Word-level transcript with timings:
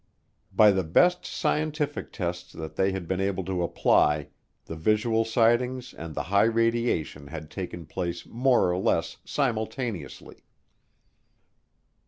By 0.51 0.71
the 0.71 0.83
best 0.83 1.27
scientific 1.27 2.11
tests 2.11 2.53
that 2.53 2.75
they 2.75 2.91
had 2.91 3.07
been 3.07 3.21
able 3.21 3.45
to 3.45 3.61
apply, 3.61 4.29
the 4.65 4.75
visual 4.75 5.23
sightings 5.23 5.93
and 5.93 6.15
the 6.15 6.23
high 6.23 6.45
radiation 6.45 7.27
had 7.27 7.51
taken 7.51 7.85
place 7.85 8.25
more 8.25 8.71
or 8.71 8.79
less 8.79 9.17
simultaneously. 9.25 10.37